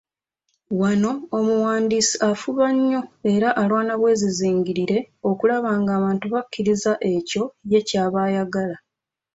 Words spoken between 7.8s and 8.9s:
ky’aba ayagala.